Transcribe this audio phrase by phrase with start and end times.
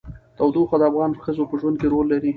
[0.37, 2.29] تودوخه د افغان ښځو په ژوند کې رول لري.